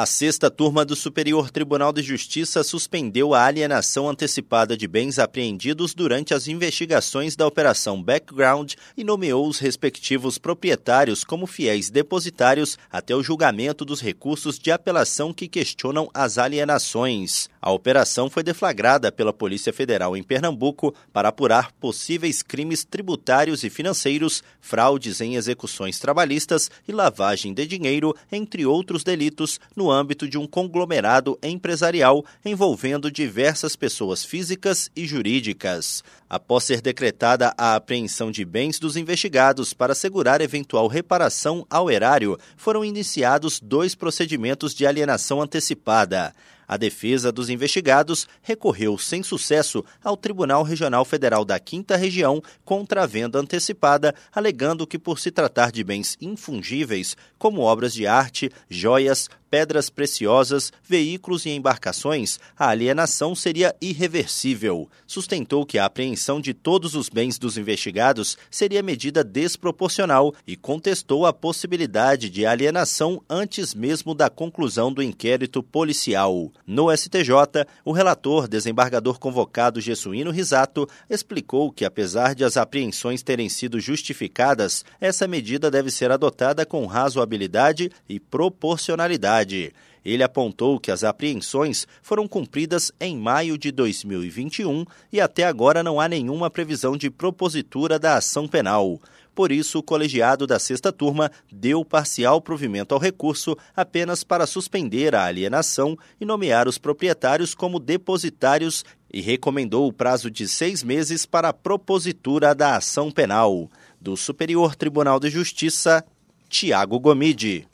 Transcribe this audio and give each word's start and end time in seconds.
A 0.00 0.06
sexta 0.06 0.48
turma 0.48 0.84
do 0.84 0.94
Superior 0.94 1.50
Tribunal 1.50 1.92
de 1.92 2.02
Justiça 2.02 2.62
suspendeu 2.62 3.34
a 3.34 3.44
alienação 3.44 4.08
antecipada 4.08 4.76
de 4.76 4.86
bens 4.86 5.18
apreendidos 5.18 5.92
durante 5.92 6.32
as 6.32 6.46
investigações 6.46 7.34
da 7.34 7.44
Operação 7.44 8.00
Background 8.00 8.74
e 8.96 9.02
nomeou 9.02 9.48
os 9.48 9.58
respectivos 9.58 10.38
proprietários 10.38 11.24
como 11.24 11.48
fiéis 11.48 11.90
depositários 11.90 12.78
até 12.92 13.12
o 13.12 13.24
julgamento 13.24 13.84
dos 13.84 14.00
recursos 14.00 14.56
de 14.56 14.70
apelação 14.70 15.32
que 15.34 15.48
questionam 15.48 16.08
as 16.14 16.38
alienações. 16.38 17.48
A 17.60 17.72
operação 17.72 18.30
foi 18.30 18.44
deflagrada 18.44 19.10
pela 19.10 19.32
Polícia 19.32 19.72
Federal 19.72 20.16
em 20.16 20.22
Pernambuco 20.22 20.94
para 21.12 21.30
apurar 21.30 21.72
possíveis 21.72 22.40
crimes 22.40 22.84
tributários 22.84 23.64
e 23.64 23.68
financeiros, 23.68 24.44
fraudes 24.60 25.20
em 25.20 25.34
execuções 25.34 25.98
trabalhistas 25.98 26.70
e 26.86 26.92
lavagem 26.92 27.52
de 27.52 27.66
dinheiro, 27.66 28.14
entre 28.30 28.64
outros 28.64 29.02
delitos, 29.02 29.58
no 29.74 29.87
âmbito 29.90 30.28
de 30.28 30.38
um 30.38 30.46
conglomerado 30.46 31.38
empresarial 31.42 32.24
envolvendo 32.44 33.10
diversas 33.10 33.76
pessoas 33.76 34.24
físicas 34.24 34.90
e 34.94 35.06
jurídicas. 35.06 36.02
Após 36.28 36.64
ser 36.64 36.80
decretada 36.80 37.54
a 37.56 37.74
apreensão 37.74 38.30
de 38.30 38.44
bens 38.44 38.78
dos 38.78 38.96
investigados 38.96 39.72
para 39.72 39.92
assegurar 39.92 40.40
eventual 40.40 40.86
reparação 40.86 41.66
ao 41.70 41.90
erário, 41.90 42.38
foram 42.56 42.84
iniciados 42.84 43.60
dois 43.60 43.94
procedimentos 43.94 44.74
de 44.74 44.86
alienação 44.86 45.40
antecipada. 45.40 46.34
A 46.68 46.76
defesa 46.76 47.32
dos 47.32 47.48
investigados 47.48 48.28
recorreu 48.42 48.98
sem 48.98 49.22
sucesso 49.22 49.82
ao 50.04 50.18
Tribunal 50.18 50.62
Regional 50.62 51.02
Federal 51.02 51.42
da 51.42 51.58
Quinta 51.58 51.96
Região 51.96 52.42
contra 52.62 53.04
a 53.04 53.06
venda 53.06 53.38
antecipada, 53.38 54.14
alegando 54.34 54.86
que, 54.86 54.98
por 54.98 55.18
se 55.18 55.30
tratar 55.30 55.72
de 55.72 55.82
bens 55.82 56.18
infungíveis, 56.20 57.16
como 57.38 57.62
obras 57.62 57.94
de 57.94 58.06
arte, 58.06 58.50
joias, 58.68 59.30
pedras 59.50 59.88
preciosas, 59.88 60.72
veículos 60.84 61.46
e 61.46 61.50
embarcações, 61.50 62.38
a 62.56 62.68
alienação 62.68 63.34
seria 63.34 63.74
irreversível. 63.80 64.88
Sustentou 65.06 65.64
que 65.64 65.78
a 65.78 65.86
apreensão 65.86 66.40
de 66.40 66.52
todos 66.52 66.94
os 66.94 67.08
bens 67.08 67.38
dos 67.38 67.56
investigados 67.56 68.36
seria 68.50 68.82
medida 68.82 69.24
desproporcional 69.24 70.34
e 70.46 70.56
contestou 70.56 71.26
a 71.26 71.32
possibilidade 71.32 72.28
de 72.28 72.44
alienação 72.44 73.22
antes 73.28 73.74
mesmo 73.74 74.14
da 74.14 74.28
conclusão 74.28 74.92
do 74.92 75.02
inquérito 75.02 75.62
policial. 75.62 76.52
No 76.66 76.94
STJ, 76.94 77.32
o 77.84 77.92
relator, 77.92 78.46
desembargador 78.46 79.18
convocado 79.18 79.80
Jesuíno 79.80 80.30
Risato, 80.30 80.88
explicou 81.08 81.72
que, 81.72 81.84
apesar 81.84 82.34
de 82.34 82.44
as 82.44 82.56
apreensões 82.56 83.22
terem 83.22 83.48
sido 83.48 83.80
justificadas, 83.80 84.84
essa 85.00 85.26
medida 85.26 85.70
deve 85.70 85.90
ser 85.90 86.10
adotada 86.10 86.66
com 86.66 86.86
razoabilidade 86.86 87.90
e 88.08 88.20
proporcionalidade 88.20 89.72
ele 90.04 90.22
apontou 90.22 90.78
que 90.78 90.90
as 90.90 91.04
apreensões 91.04 91.86
foram 92.02 92.26
cumpridas 92.26 92.92
em 93.00 93.16
maio 93.16 93.58
de 93.58 93.70
2021 93.70 94.84
e 95.12 95.20
até 95.20 95.44
agora 95.44 95.82
não 95.82 96.00
há 96.00 96.08
nenhuma 96.08 96.50
previsão 96.50 96.96
de 96.96 97.10
propositura 97.10 97.98
da 97.98 98.16
ação 98.16 98.48
penal. 98.48 99.00
Por 99.38 99.52
isso, 99.52 99.78
o 99.78 99.82
colegiado 99.84 100.48
da 100.48 100.58
sexta 100.58 100.90
turma 100.90 101.30
deu 101.48 101.84
parcial 101.84 102.40
provimento 102.40 102.92
ao 102.92 103.00
recurso 103.00 103.56
apenas 103.76 104.24
para 104.24 104.48
suspender 104.48 105.14
a 105.14 105.26
alienação 105.26 105.96
e 106.20 106.24
nomear 106.24 106.66
os 106.66 106.76
proprietários 106.76 107.54
como 107.54 107.78
depositários 107.78 108.84
e 109.12 109.20
recomendou 109.20 109.86
o 109.86 109.92
prazo 109.92 110.28
de 110.28 110.48
seis 110.48 110.82
meses 110.82 111.24
para 111.24 111.50
a 111.50 111.52
propositura 111.52 112.52
da 112.52 112.74
ação 112.74 113.12
penal. 113.12 113.70
Do 114.00 114.16
Superior 114.16 114.74
Tribunal 114.74 115.20
de 115.20 115.30
Justiça, 115.30 116.04
Tiago 116.48 116.98
Gomide. 116.98 117.68